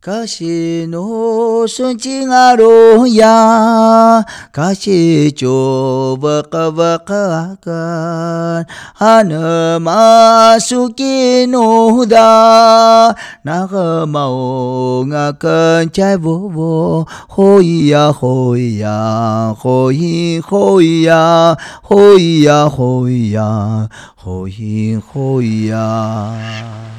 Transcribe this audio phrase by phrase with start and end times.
[0.00, 8.64] 卡西诺顺境阿罗呀，卡西就瓦卡瓦卡卡，
[8.94, 26.97] 哈那玛苏吉诺达，那个玛欧阿肯在沃沃，吼咿呀吼咿呀，吼咿吼咿呀，吼咿呀吼咿呀，吼咿吼咿呀。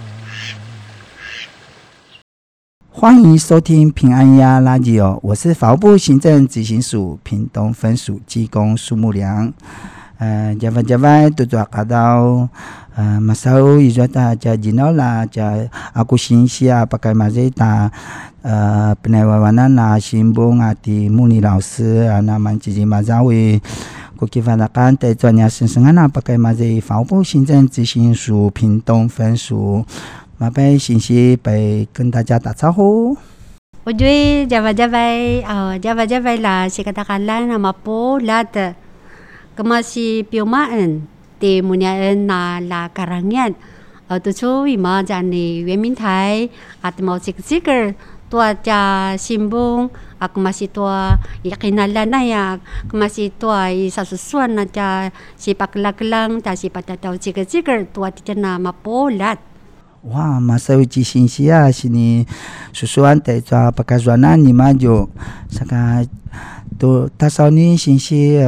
[3.00, 9.54] 欢迎收听平安呀垃圾哦，我是法务部行政执行署屏东分署技工苏木良。
[10.18, 12.50] 呃，加外加外都做卡到
[12.96, 15.42] 呃，马上一说大家知道啦，就
[15.94, 17.90] 阿古信息啊，巴盖马瑞达
[18.42, 23.62] 呃，本来娃娃那那新闻啊的穆尼老师啊，那么自己马上为
[24.18, 29.86] 国际发展干的专业先生啊，那巴盖马瑞法务部行政执行署屏东分署。
[30.42, 33.18] 马贝信息贝跟大家打招呼。
[33.84, 34.98] 我觉得加瓦加瓦
[35.46, 38.74] 啊，加瓦加瓦啦，是个大家来那么波拉的，
[39.58, 41.06] 咁么是表马恩，
[41.42, 43.54] 的穆尼恩那拉卡朗人，
[44.08, 46.48] 呃，当初伊嘛在你原民台，
[46.80, 47.94] 啊，的毛这个这个，
[48.30, 50.90] 多加新闻，啊，咁么是多
[51.44, 52.58] 伊可能来那呀，
[52.90, 55.54] 咁么是多伊啥子算那家是
[60.04, 62.24] Wah wa masauci sinsia sini.
[62.72, 65.12] Susuan te ta pakazuanan ni majo.
[65.52, 66.08] Saka
[66.80, 68.40] to tasauni sinsi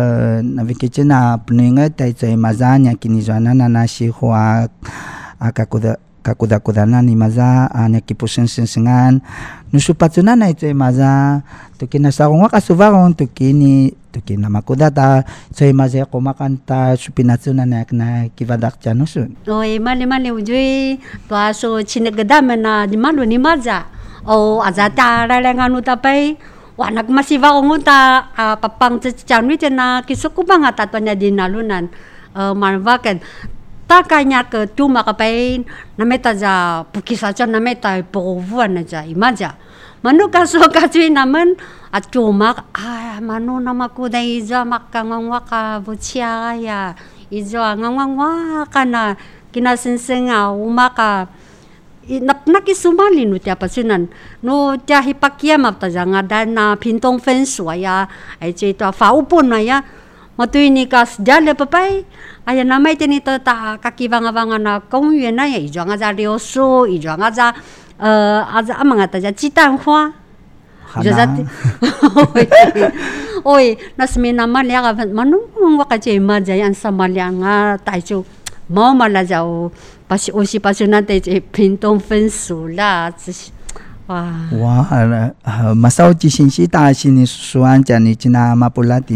[0.44, 4.70] navikichena pninga te ta eh, mazanya kinizuanan na shi huwa
[5.40, 9.22] akakuda kakuda-kudana ni maza ah, ane kipusensensengan
[9.74, 11.42] nusupatunana itu e maza
[11.78, 19.34] tukina tuki kasuvarong tukini tukina makudata so e maza ya komakanta supinatunana yakna kivadarcha nusun
[19.50, 24.02] o e male male ujui toa so chinegdamena di malu ni maza.
[24.22, 26.38] O azata ralenganu tapai
[26.78, 28.30] wanak masiva onguta
[28.62, 31.90] papang cecanu tena kisukubanga tatanya dinalunan
[32.38, 32.54] uh,
[33.92, 35.68] takanya ke tuma kapain
[36.00, 39.60] nameta ja pukisa cha nameta povuana ja imaja
[40.00, 41.60] manu kaso kacui namen
[41.92, 46.96] atuma ah manu nama kuda ija makangwang waka bucia ya
[47.28, 49.20] ija ngangwang wakana
[49.52, 51.28] kina sensenga umaka
[52.08, 53.28] napnak i sumali
[53.60, 54.08] pasinan
[54.40, 58.08] no hipakia mapta janga dana pintong fensua ya
[58.40, 59.84] ai cei tua faupun ya
[60.42, 62.02] matui ni kas jale papai
[62.50, 67.14] aya namai tini to ta kakivanga-vanga na kongyuan na ya izo nga za ryosu izo
[67.14, 67.54] nga za
[68.02, 70.18] uh, aza amanga ta ja chitanhua
[70.92, 71.48] Jazati.
[73.48, 75.40] Oi, nas mina malia ka manu
[75.80, 78.28] waka che maja yan sa malia nga taichu
[78.68, 79.72] mau mala jau
[80.04, 83.52] pasi osi pa si na te je pintong 分数啦，这是。
[83.52, 83.61] 哇哇，呃，马上寄信息打信你说完讲你今那马布拉蒂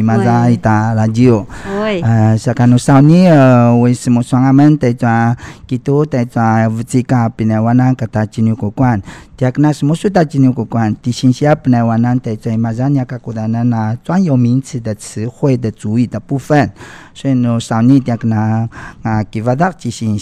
[0.02, 1.46] 马在一打垃圾哦，
[2.02, 5.36] 呃，是看到少年呃，为什么双阿门带着
[5.68, 9.02] 基督带着无知噶，本来我那个他进入国关，
[9.36, 16.72] 第二个那什么说他进入国关，第信息啊，本来我那带着马上那个国的那那专有名词的词汇的主语的部分，
[17.14, 18.70] 所以呢，少尼第二个呢
[19.02, 20.18] 啊，给我打寄信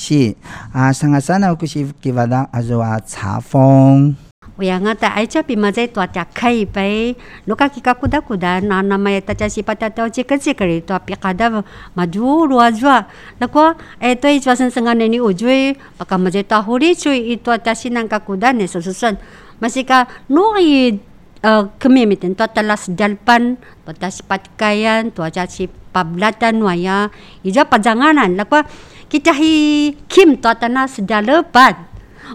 [4.63, 4.94] 不要啊！
[4.94, 7.13] 在爱家边嘛，在大家开一杯。
[7.44, 11.50] 如果几个孤单孤单，那那么大家是把条条这个这个的多别个的
[11.94, 13.06] 嘛，就如啊如啊。
[13.40, 19.18] 如果哎，对，就算是俺那里有罪，把个么在大火里去，一多大些人个孤单的，是不是？
[19.59, 20.97] 嘛是个努力
[21.41, 28.34] 呃，可没没等多得了时间办，把大些把开呀，多加些把不拉的暖呀，一叫把脏啊难。
[28.34, 28.63] 如果
[29.09, 31.88] 给他嘿，肯多得了时间办。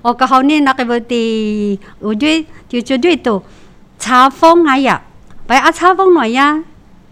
[0.02, 3.42] 我刚好念那个的，我觉就绝对都
[3.98, 5.02] 查封哎呀，
[5.46, 6.62] 把阿查封来呀，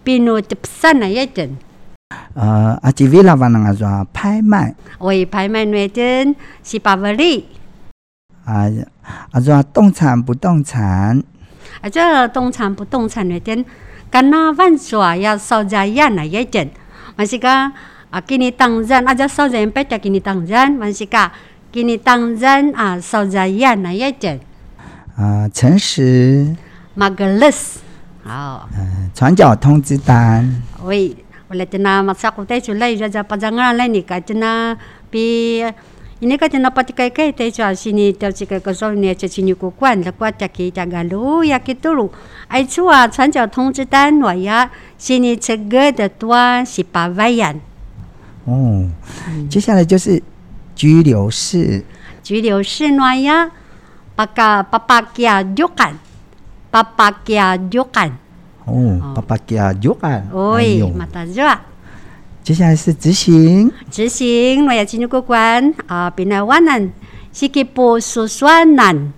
[0.03, 1.57] 比如就不算了一点。
[2.33, 6.33] 呃，阿吉维拉瓦那个说拍卖，我以拍卖那点
[6.63, 7.47] 是巴布里。
[8.45, 8.65] 啊，
[9.31, 11.21] 阿说动产不动产，
[11.81, 13.65] 阿这动产不动产那点，
[14.09, 16.71] 跟那万说要少加一那一点，
[17.17, 17.49] 还是个
[18.09, 21.29] 啊，给你当人，阿这少人别加给你当人，还是个。
[21.77, 24.39] 给你当人啊，少在呀那一点
[25.15, 26.55] 啊，诚实。
[26.95, 27.81] 马格勒斯，
[28.23, 28.67] 好。
[28.75, 30.63] 嗯，传缴通知单。
[30.81, 31.15] 喂，
[31.47, 34.75] 我来听那马萨古带出来，就在巴掌上来，你看听那
[35.11, 35.63] 比，
[36.17, 42.11] 你看听那巴蒂盖盖带出来，是你到这个个时候你就去你过关，了过家去家个路呀，去多路，
[42.47, 46.35] 爱出啊，传缴通知单我呀，是你这个的多
[46.65, 47.61] 是八万元。
[48.45, 48.89] 哦，
[49.47, 50.23] 接下来就是。
[50.77, 51.83] 居留士，
[52.21, 53.49] 居留士哪呀？
[54.15, 55.97] 巴嘎巴巴加肉干，
[56.69, 58.15] 巴巴加肉干。
[58.65, 60.27] 哦，巴巴加肉干。
[60.31, 61.43] 喂，马达热。
[62.43, 63.71] 接下来是执行。
[63.89, 66.91] 执行，我要进入过关啊，边来万难，
[67.33, 69.11] 是给不说算难，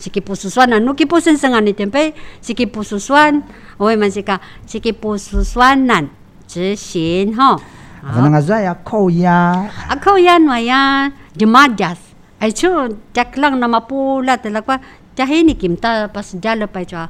[0.00, 2.12] 是给不说算难，我给不生生啊，你点背？
[2.42, 3.40] 是给不说算，
[3.76, 6.08] 我们是讲是给不说算难，
[6.48, 7.56] 执行哈。
[8.03, 9.31] 可能我要扣押。
[9.33, 11.95] 啊，扣押我呀，就马家。
[12.39, 14.79] 哎，就只lang nama pula talaga.
[15.15, 17.09] Jahe ni kimta pas jalo pa cho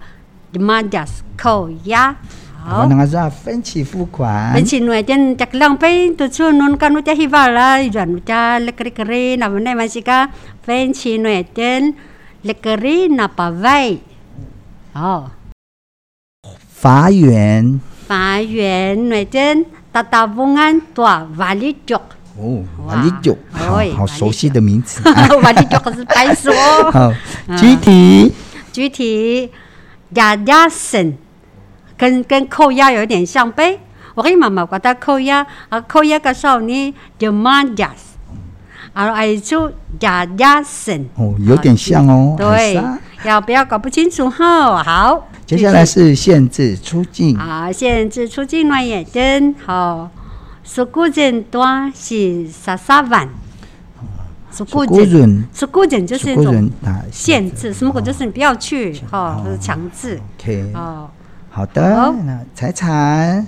[0.51, 2.15] dimajas扣押。
[2.65, 4.53] 好，那个是分期付款。
[4.53, 10.29] 分期内点只lang pe tu chu nun kanu ja hivala ijan ja lekri kri na mana masika
[10.63, 11.93] 分期内点
[12.43, 13.99] lekri na pa vai。
[14.93, 15.29] 哦。
[16.73, 17.79] 法院。
[18.07, 18.41] 法
[19.94, 22.00] 院内点 tatabungan tua wali jok。
[22.36, 25.00] 哦，瓦力酒，好好熟悉的名词。
[25.40, 26.52] 瓦力酒可是白说。
[26.90, 27.12] 好，
[27.56, 28.32] 具体，
[28.72, 29.52] 具体，
[30.14, 31.14] 雅雅森，
[31.96, 33.78] 跟跟扣押有点像呗。
[34.16, 37.76] 我跟妈妈讲，他扣押啊，扣押个时候呢，就慢
[38.94, 39.70] 押，啊，哎就
[40.00, 41.08] 押押审。
[41.16, 42.34] 哦，有点像哦。
[42.38, 42.80] 对，
[43.24, 44.82] 要不要搞不清楚哈？
[44.82, 47.36] 好，接下来是限制出境。
[47.36, 50.10] 啊，限制出境乱眼灯，好。
[50.66, 53.28] 苏古镇多是十三万，
[54.50, 56.70] 苏古镇，苏古镇就是一种
[57.12, 58.00] 限制，什么？
[58.00, 60.18] 就是你不要去，哈，就是强制。
[60.38, 61.10] OK，哦，
[61.50, 62.14] 好的。
[62.24, 63.46] 那财产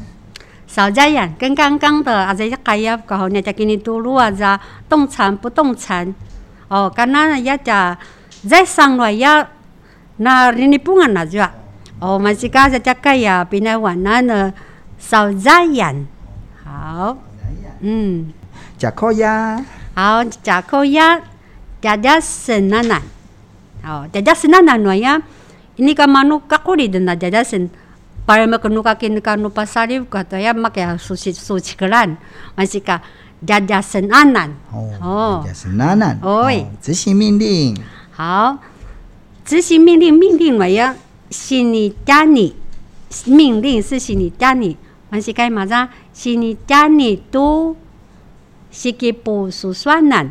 [0.66, 6.14] 少加人，跟刚刚的啊，这些开业过后，人家给你多录啊，这动产不动产，
[6.68, 7.96] 哦，刚刚也讲
[8.48, 9.46] 在上来要
[10.18, 11.40] 那你不按那就，
[12.00, 14.52] 哦，我们是刚才在开呀，比那晚那呢
[14.98, 16.06] 少加人。
[16.64, 17.16] 好，
[17.80, 18.32] 嗯，
[18.76, 19.64] 假扣呀，
[19.94, 20.84] 好，假扣
[28.26, 32.16] 派马跟奴家跟奴家奴菩萨哩，国太阳马家苏西苏西格兰，马
[32.56, 33.00] 还是个
[33.46, 34.50] 爹升 anan，
[35.00, 36.50] 哦，爹爹升 anan，哦，
[36.82, 37.80] 执行命令，
[38.10, 38.58] 好，
[39.44, 40.92] 执行命令，命令我要
[41.30, 42.56] 心里加你，
[43.26, 44.76] 命令是心里加你，
[45.08, 47.76] 马是该马咋心里加你都，
[48.72, 50.30] 是给不署算了。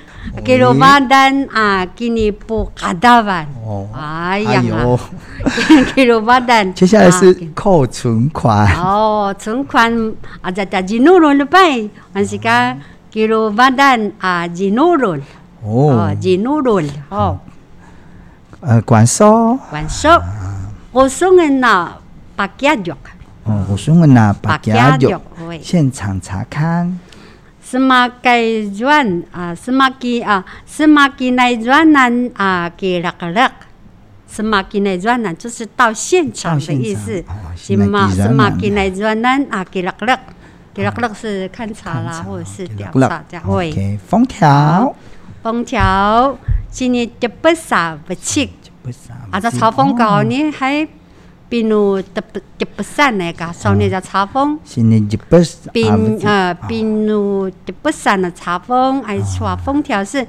[0.43, 3.25] 给老板单啊，给你补卡单。
[3.65, 4.63] 哦，哎呀，
[5.93, 6.73] 给老板单。
[6.73, 8.67] 接下来是扣存款。
[8.77, 9.91] 哦，存款
[10.41, 11.89] 啊，在叫金融了呗。
[12.13, 12.77] 我是讲
[13.11, 15.19] 给老板单啊，金融了。
[15.63, 16.83] 哦，金融了。
[17.09, 17.37] 哦。
[18.61, 19.57] 呃，管收。
[19.69, 20.09] 管收。
[20.91, 21.93] 我送人呐，
[22.35, 22.95] 八家脚。
[23.43, 25.21] 哦，我送人呐，八家脚。
[25.61, 26.97] 现场查看。
[27.70, 33.50] semakai juan ah semaki ah semakin 来 juanan 啊给了个了，
[34.30, 37.24] semakin 来 juanan 就是到现场的意思。
[37.56, 40.20] sema semakin 来 juanan 啊给了个了，
[40.72, 43.44] 给了个了是勘察啦，或者是调查这样。
[43.44, 44.94] OK，封条，
[45.42, 46.38] 封条，
[46.70, 48.48] 今年就不啥不去，
[49.30, 50.86] 啊这嘲讽高呢还。
[51.51, 54.57] 比如特别特别山那个，少年在查封。
[54.63, 55.43] 是你特别。
[55.73, 55.83] 比
[56.23, 60.25] 呃，比如特别山的查封，还是说封条是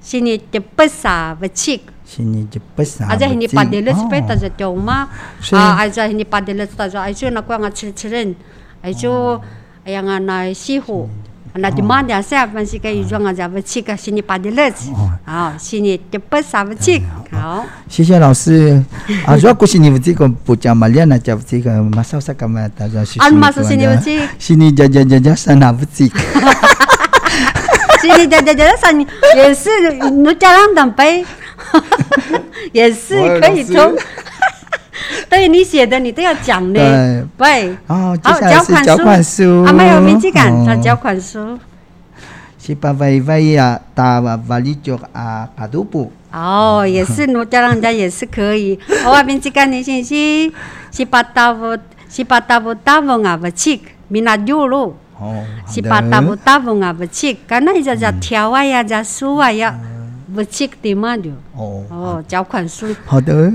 [0.00, 1.78] 是你特别啥不去？
[2.06, 3.04] 是你特别啥？
[3.04, 5.10] 啊，这是你把的了是被大家叫吗？
[5.50, 7.30] 啊，还是你把的了大家，还是
[11.54, 14.90] 那就慢点些，凡是个预装啊，就不去个，心里把的乐子，
[15.26, 17.64] 好，心里就不啥不去，好。
[17.88, 18.82] 谢谢老师。
[19.26, 22.66] 啊，如果是你们这个不讲嘛，练了就这个马上啥干嘛？
[22.78, 23.20] 他说是。
[23.22, 24.20] 啊，马上是你们去。
[24.38, 26.10] 心里讲讲讲讲啥那不去。
[28.00, 29.06] 心里讲讲讲啥你
[29.36, 29.68] 也是，
[30.10, 31.24] 你家人等呗，
[32.72, 33.94] 也是 可以从。
[35.32, 37.74] 对你写的，你都要讲的，对。
[37.86, 38.38] 哦，好，
[38.84, 39.64] 缴款书。
[39.64, 41.58] 啊，没有名字感，他缴款书。
[42.58, 46.12] 是巴威威啊，大瓦瓦里脚啊，卡杜布。
[46.32, 48.78] 哦，也是，我叫人家也是可以。
[49.08, 50.52] 我名字感你信息，
[50.90, 51.78] 是巴达布，
[52.10, 54.94] 是巴达布达布啊，不切，米那牛肉。
[55.18, 59.74] 哦，是巴达布达布啊，不切，刚才就叫条啊呀，叫书啊呀。
[60.34, 63.52] 不切的嘛，就哦，交款数好的。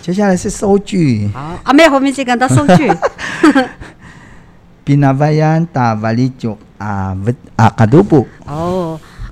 [0.00, 1.28] 接下来是收据。
[1.34, 2.90] 好，阿妹后面是讲到收据。
[4.84, 6.56] Pinabayan talalilo。
[6.78, 7.16] 哦，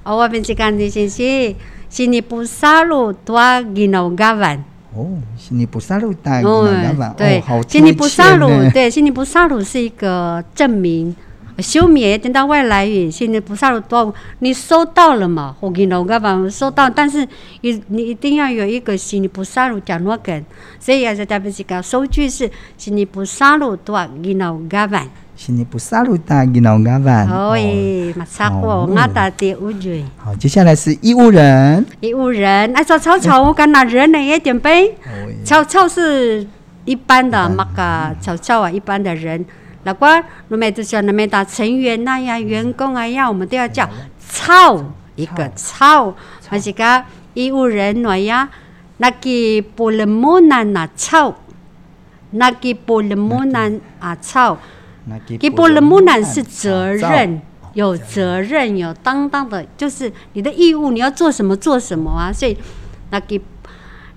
[0.02, 1.54] 阿，面是讲的是是，
[1.88, 3.40] 是尼泊萨鲁多
[3.74, 4.62] 吉诺嘎万。
[4.94, 5.06] 哦，
[5.38, 6.42] 是尼泊萨鲁多阿。
[7.16, 11.16] 对，是尼泊萨鲁，对，是尼泊萨鲁是一个证明。
[11.58, 15.56] 修灭等到外来语，现在菩萨的多，你收到了嘛？
[15.58, 17.26] 我给老板讲收到，但是
[17.62, 20.44] 你你一定要有一个悉尼布萨鲁讲诺根，
[20.78, 25.08] 所以也是特别是个收据是悉尼布萨路多给老板。
[25.34, 27.28] 悉尼布萨鲁大给老板。
[27.28, 30.04] 哦耶，马萨过，我打的乌嘴。
[30.16, 31.84] 好，接下来是义务人。
[32.00, 34.92] 义务人，哎，说草草，我跟那人呢一点呗。
[35.44, 36.46] 草草是
[36.84, 39.44] 一般的，那个草草啊，一般的人。
[39.88, 44.84] 那个，那么就像那么的成员那样，员工啊呀，我们都要叫操，
[45.16, 46.14] 一个操。
[46.46, 47.04] 还是个
[47.34, 48.48] 义务人员呀，
[48.98, 49.28] 那个
[49.74, 51.34] 不能莫难那操，
[52.32, 54.58] 那个不能木难啊草。
[55.38, 57.40] 给波勒木南是责任，
[57.72, 62.30] 有责任有担当的，就是你的义务，你要做什么做什么啊。
[62.30, 62.54] 所以
[63.10, 63.40] 那给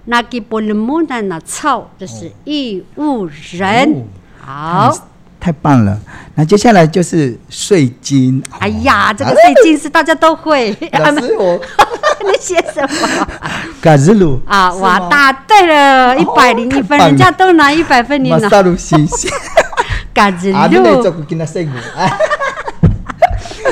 [0.05, 4.05] 那给波勒木南那操就是义务人。
[4.41, 4.93] 好，
[5.41, 5.99] 太棒了。
[6.35, 8.41] 那接下来就是税金。
[8.59, 10.71] 哎呀，这个税金是大家都会。
[10.93, 11.59] 老师我，
[12.23, 13.27] 你写什么？
[13.81, 18.37] 嘎日鲁啊，哇，答对了，一百零一分，人家都拿一百分，你拿。
[18.37, 19.27] 马萨鲁西西。
[20.13, 20.57] 嘎子路，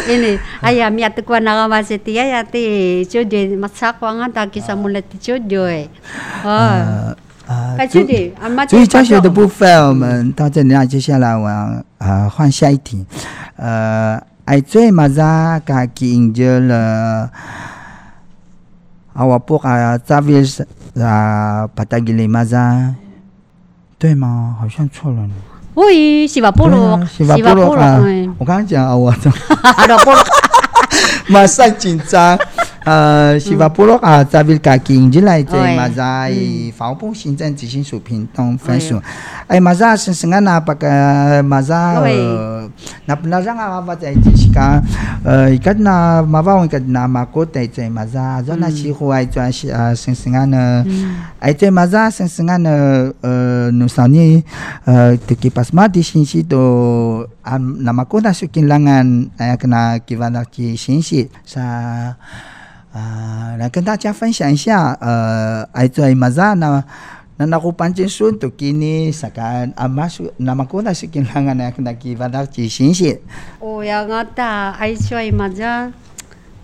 [0.07, 5.01] 因为哎呀，咪 at kuan na ma se tia ya te jodoh masak wang ada kisah mulai
[5.01, 5.69] ti jodoh
[7.49, 8.31] 呃呃，注意
[8.67, 13.03] 注意教学的部分，我们到这里啊，接下来我要啊换下一题。
[13.55, 17.27] 呃，爱最嘛咋噶经历了
[19.13, 20.67] 啊，我不啊，咋为是
[21.01, 22.93] 啊，把它给你嘛咋？
[23.97, 24.55] 对吗？
[24.61, 25.33] 好像错了呢。
[25.73, 27.99] 喂，西瓦波罗，西瓦波罗啊！
[28.37, 29.37] 我刚刚讲啊，我怎么
[31.29, 32.37] 马上紧张？
[32.88, 36.34] 呃，西瓦波罗啊，在维加经济来在马在
[36.76, 39.00] 法务部行政执行署屏东分署。
[39.46, 41.74] 哎，马在是是俺那把个马在，
[43.06, 44.82] 那不那让啊马在就是讲，
[45.24, 50.84] 呃，一个那马把我一个那马过在在马在，然后那西湖爱转是啊是是俺呢，
[51.38, 54.42] 爱在马在是是俺呢，呃，努少年，
[54.84, 56.58] 呃，这个pas ma di sini tu
[57.46, 62.16] um, nama ko na sukinlangan ay kena kiwana ki sini sa
[62.91, 66.83] 啊，来跟大家分享一下，呃，爱在马扎那
[67.37, 69.41] 那那个办证书都给你啥个
[69.75, 71.71] 阿妈说，那么过那是跟啷个呢？
[71.75, 73.19] 跟那基本上几新鲜。
[73.59, 75.91] 哦呀，我打爱在马扎，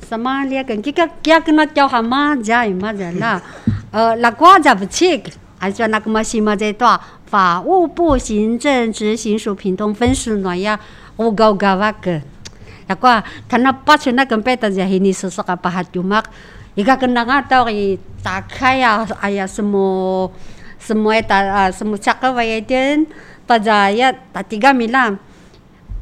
[0.10, 0.64] 什么咧？
[0.64, 3.42] 跟几个几个那叫蛤蟆在马扎啦，
[3.92, 5.22] 呃，那瓜子不吃，
[5.60, 10.80] 爱在那个嘛西马在多，法务部行政执行署屏东分署那呀，
[11.18, 12.20] 我搞搞那个。
[12.90, 16.30] yakwa kana pasuna kampeta ini sosaka pahat yumak.
[16.76, 20.28] Ika kena tau ri takaya aya semu
[20.76, 23.08] semu eta semu cakka wayaden
[23.48, 25.16] tajaya tatiga mila.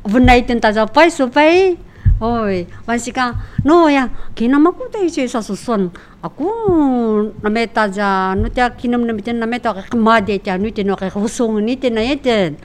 [0.03, 1.79] Vunaiten taja pai supai
[2.23, 3.35] Oi, wasika
[3.65, 5.91] no ya kinam aku tei cuy sasusun
[6.23, 6.47] aku
[7.43, 11.99] name taja nutia kinam name taja name taja kemade taja nutia nokai husung ni tena
[11.99, 12.55] yeten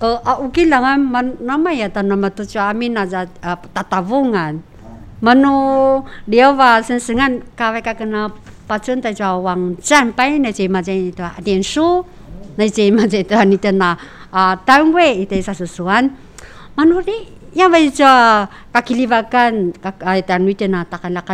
[0.00, 3.58] uh, uki lang man nama ya tan nama tu cha amin na za uh, ah,
[3.72, 4.60] tatavungan.
[5.24, 5.52] Mano
[6.28, 7.40] dia wa sen sengan
[7.96, 8.28] kena
[8.68, 12.04] pacen ta cha wang zan pai na je ma je ni to a dian shu
[12.60, 13.96] na je ma je to ni ta na
[14.32, 16.12] ah, a tan wei i te sa su suan.
[16.76, 17.16] Mano ni
[17.56, 18.12] ya wa cha
[18.72, 21.24] ka kilivakan ka ai tan ni te na ta kala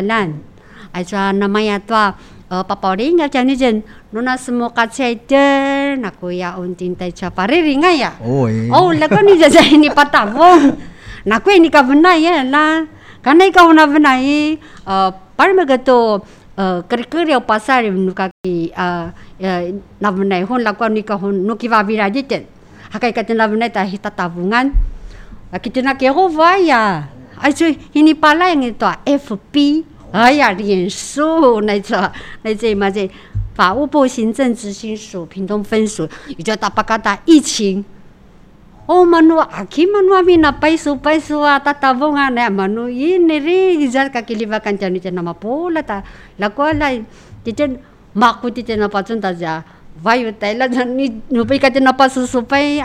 [3.50, 3.76] ya jen
[4.12, 5.61] nona semua kacai deh
[6.03, 8.67] aku ya untin tai capari ringa ya oh eh.
[8.71, 10.75] oh lagu ni jaja ini patavong
[11.29, 12.87] naku ini ka benar ya lah
[13.23, 14.19] karena ikaw na benar
[14.87, 16.23] uh, par magato
[16.55, 19.61] uh, kerikir yang pasar yang nuka ki uh, uh,
[19.99, 22.47] na benar hon lagu ni ka hon nuki va vira jiten
[22.91, 24.71] hakai katin na benar ta hita tabungan
[25.51, 26.27] kita nak kero
[26.59, 33.09] ya Ayo ini pala yang itu FB 哎呀，脸书那个那这嘛这
[33.54, 37.84] 法务部行政执行署屏东分署，也叫大巴嘎达疫情。
[38.86, 46.02] 哦，马努阿基马努阿米那白书白书啊，大大风啊，那马努伊那里伊在卡基里瓦干家里在那么波了 ta，
[46.38, 47.00] 那过来，
[47.44, 47.70] 这这
[48.12, 49.62] 马库这这那巴尊大家，
[50.02, 52.82] 哇哟，带了你你被卡这那巴书书白，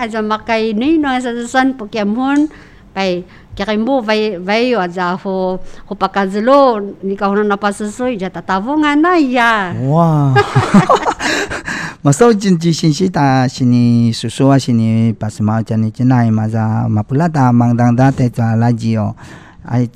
[2.97, 3.21] kai
[3.53, 8.97] kerembo vai vai o za ho ho pakazlo ni ka hono na pasoso ja tatavonga
[8.97, 9.77] na ya.
[9.77, 10.33] Wow.
[12.03, 16.49] Masau jin ji shin shi ta shin susuwa shin ni pasma ja ni jinai ma
[16.49, 19.13] za mapula ta mangdang da te za la ji o
[19.67, 19.91] Ay,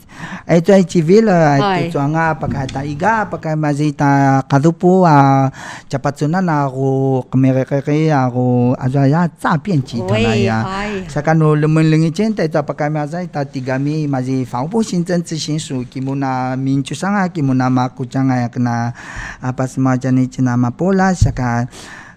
[0.51, 8.11] ito ay civil, ay ito nga, pagkataiga, pagka mazita karupu, cepat chapatsuna na ako, kamereke,
[8.11, 9.79] ako, azaya, ya.
[9.79, 10.59] chito na ya.
[12.11, 16.91] cinta itu pakai mazita tiga pagka mazay, tatigami, mazi fangpo shinzen tsin su, kimuna minchu
[16.91, 18.91] sanga, kimuna makuchanga, yakna,
[19.39, 21.71] apas majanich na mapola, ya, saka,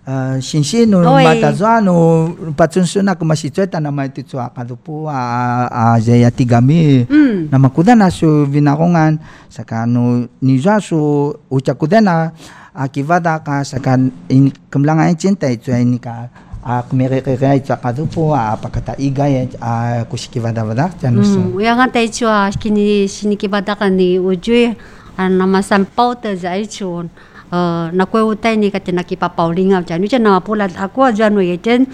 [0.04, 5.96] Ah, uh, sinsin no matazwa no patsunsu na kumasitweta na maititsua kadupu a uh, uh,
[5.96, 7.48] jaya tigami mm.
[7.48, 9.16] na makudena su vinakongan
[9.48, 11.00] saka no nizwa su
[11.48, 12.36] uca kuda uchakudena
[12.76, 13.96] akivada ka saka
[14.28, 16.28] ini kumlangan cinta itu ya ini ka
[16.60, 19.48] ak merikira itu kadupu apa kata iga ya
[20.04, 20.68] aku si vada
[21.00, 21.56] janusu ya mm.
[21.56, 24.76] uyangan ta itu a kini sinikivada ka ni ujui
[25.16, 27.08] a namasan pauta za itu
[27.51, 30.03] an nama sampau te zai chun uh, na kwe utai ni kati nakipapaulingaw dyan.
[30.03, 31.87] Ito na mapulat ako dyan uy iten.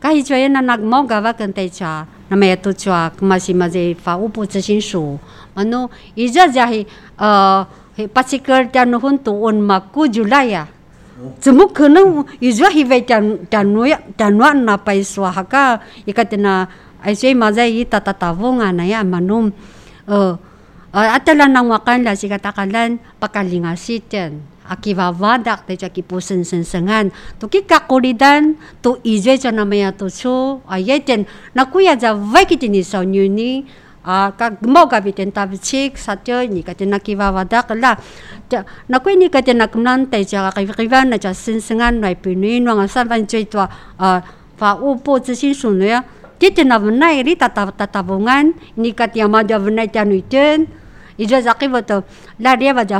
[0.00, 3.94] Kahit chua yan na nagmaw gawa kan tayo chua na may ito chua kumasi mazi
[3.96, 5.16] fa upo sa sinsu.
[5.56, 6.84] Ano, ija jahi
[7.16, 7.64] uh,
[8.12, 10.68] pasikar dyan hun tuon maku julaya.
[11.38, 12.26] 怎么可能？
[12.40, 13.86] 有时候以为讲讲乱
[14.18, 16.66] 讲乱那白说哈个，一个的呢，
[17.00, 19.50] 哎，所以嘛在一打打打风啊那样嘛弄，
[20.06, 20.36] 呃
[20.90, 22.98] 呃，阿德兰nang wakan lah si katakalan
[24.69, 27.09] akivavandak teja kipu pusen sen sengan.
[27.41, 27.59] To tu
[27.89, 31.25] kolidan to ije jana mea to cho a yeten
[31.57, 33.65] na kuya ja vakitini so nyuni
[34.05, 37.97] a ka gmo ka biten tab chik satyo ni ka tena kivavandak la.
[38.87, 42.61] Na kuya ni ka tena kumnan teja ka kivan na ja sen sengan nai pinui
[42.61, 44.21] no nga san ban choi to a
[44.59, 48.05] fa upo zi sin su ri tata-tatabungan.
[48.05, 48.45] bungan
[48.77, 49.59] ni kat yamada
[51.19, 52.07] Ija zaqivoto
[52.39, 52.55] la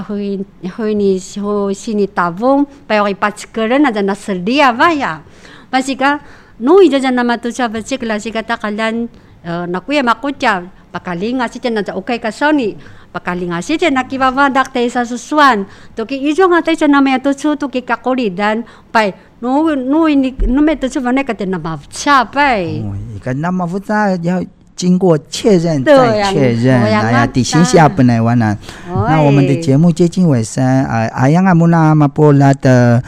[0.08, 0.44] hui
[0.76, 5.24] hui ni hu sini tavung payori patskeren ada nasel dia vaya.
[5.72, 6.20] Masika
[6.60, 9.08] nu ija jana matusa bacik la sika takalan
[9.40, 12.76] e, nakuya e makucha pakalinga si jana ja ukai kasoni
[13.14, 15.64] pakalinga si jana kiwavadak te isa susuan
[15.96, 20.60] toki ijo nga te jana me tusu toki kakuri dan pai nu nu ini nu
[20.60, 22.84] me tusu kate te namavcha pai.
[23.16, 24.44] Ikan namavcha ya
[24.80, 28.56] 经过确认对再呀确认，我呀哎呀，那底薪下本来完了。
[28.88, 33.04] 那我们的哎节目接近尾声啊，阿 yang amuna mapola 的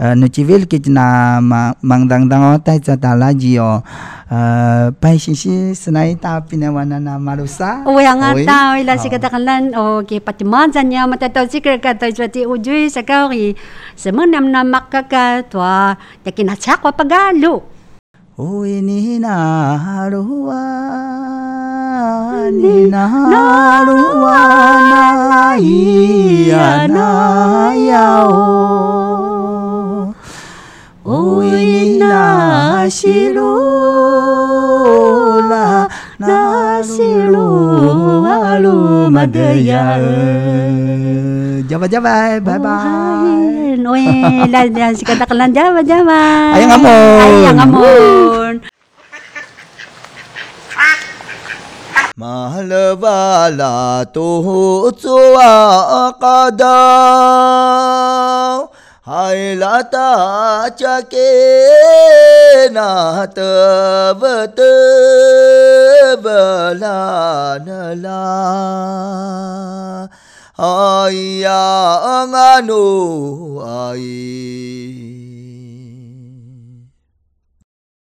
[0.00, 3.84] 呃 nu civil kita na ma mangdang dang o tai cha ta la ji o
[4.32, 8.48] uh, pai si si senai ta pinawana na marusa O yang nga Oi.
[8.48, 9.12] tao ila si Oh.
[9.12, 13.52] katakalan o ki patimajan niya matataw si kata jwati ujui sa kawi
[13.92, 16.00] semenam na makaka twa
[18.40, 19.36] yakinatsak wa pagalo Oi ni na
[19.78, 20.64] harua
[22.50, 24.40] ni na harua
[24.90, 28.30] na ia na yao
[31.04, 33.58] Oi ni na shirula
[36.18, 40.00] na shiru alu madaya
[41.68, 42.70] Java Java, bye bye.
[42.70, 44.86] Oh, lan oh, iya, iya, iya.
[44.96, 46.22] si katakan Java Java.
[46.56, 47.20] Ayang amon.
[47.20, 48.54] Ayang amon.
[52.20, 56.12] Mahalvala tuhu tsua
[59.00, 61.32] Hai Hailata chake
[62.70, 64.76] na tavata
[66.20, 68.20] balanala
[70.62, 75.19] 哎呀，阿奴，哎。